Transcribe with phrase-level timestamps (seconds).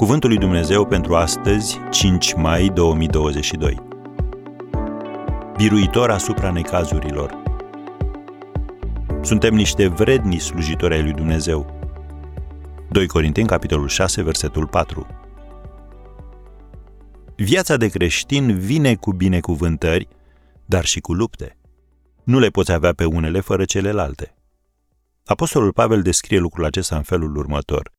[0.00, 3.78] Cuvântul lui Dumnezeu pentru astăzi, 5 mai 2022.
[5.56, 7.42] Biruitor asupra necazurilor.
[9.22, 11.90] Suntem niște vredni slujitori ai lui Dumnezeu.
[12.90, 15.06] 2 Corinteni, capitolul 6, versetul 4.
[17.36, 20.08] Viața de creștin vine cu binecuvântări,
[20.64, 21.56] dar și cu lupte.
[22.24, 24.34] Nu le poți avea pe unele fără celelalte.
[25.24, 27.98] Apostolul Pavel descrie lucrul acesta în felul următor.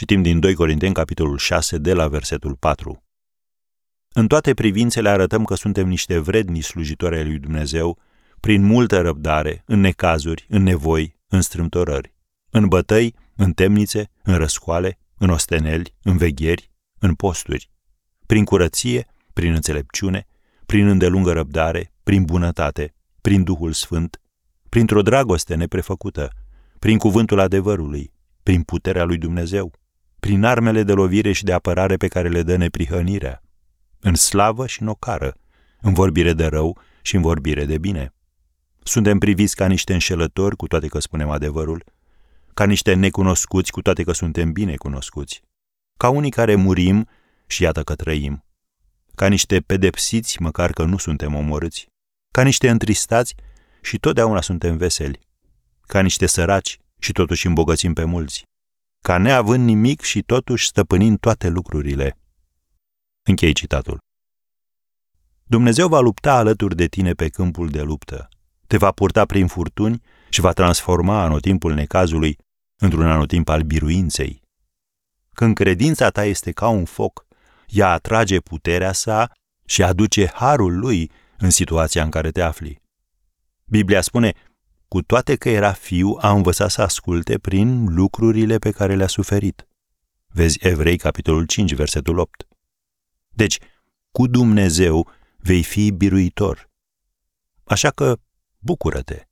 [0.00, 3.04] Citim din 2 Corinteni, capitolul 6, de la versetul 4.
[4.12, 7.98] În toate privințele arătăm că suntem niște vredni slujitori ai lui Dumnezeu,
[8.40, 12.14] prin multă răbdare, în necazuri, în nevoi, în strâmtorări,
[12.50, 17.70] în bătăi, în temnițe, în răscoale, în osteneli, în vegheri, în posturi,
[18.26, 20.26] prin curăție, prin înțelepciune,
[20.66, 24.20] prin îndelungă răbdare, prin bunătate, prin Duhul Sfânt,
[24.68, 26.30] printr-o dragoste neprefăcută,
[26.78, 29.78] prin cuvântul adevărului, prin puterea lui Dumnezeu,
[30.20, 33.42] prin armele de lovire și de apărare pe care le dă neprihănirea,
[34.00, 35.34] în slavă și în ocară,
[35.80, 38.14] în vorbire de rău și în vorbire de bine.
[38.82, 41.84] Suntem priviți ca niște înșelători, cu toate că spunem adevărul,
[42.54, 45.42] ca niște necunoscuți, cu toate că suntem bine cunoscuți,
[45.96, 47.08] ca unii care murim
[47.46, 48.44] și iată că trăim,
[49.14, 51.86] ca niște pedepsiți, măcar că nu suntem omorâți,
[52.32, 53.34] ca niște întristați
[53.82, 55.20] și totdeauna suntem veseli,
[55.80, 58.44] ca niște săraci și totuși îmbogățim pe mulți,
[59.10, 62.18] ca neavând nimic și totuși stăpânind toate lucrurile.
[63.22, 63.98] Închei citatul.
[65.44, 68.28] Dumnezeu va lupta alături de tine pe câmpul de luptă,
[68.66, 72.38] te va purta prin furtuni și va transforma anotimpul necazului
[72.76, 74.42] într-un anotimp al biruinței.
[75.32, 77.26] Când credința ta este ca un foc,
[77.66, 79.32] ea atrage puterea sa
[79.64, 82.82] și aduce harul lui în situația în care te afli.
[83.64, 84.32] Biblia spune,
[84.92, 89.66] cu toate că era fiu, a învățat să asculte prin lucrurile pe care le-a suferit.
[90.26, 92.48] Vezi Evrei, capitolul 5, versetul 8.
[93.28, 93.58] Deci,
[94.10, 95.08] cu Dumnezeu
[95.38, 96.70] vei fi biruitor.
[97.64, 98.16] Așa că,
[98.58, 99.22] bucură-te!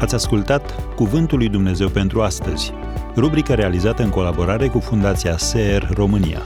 [0.00, 2.72] Ați ascultat Cuvântul lui Dumnezeu pentru astăzi,
[3.16, 6.42] rubrica realizată în colaborare cu Fundația SER România.